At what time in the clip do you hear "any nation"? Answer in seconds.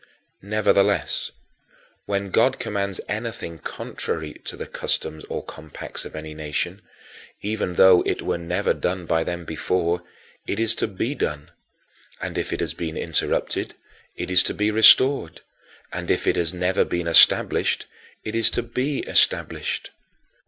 6.15-6.81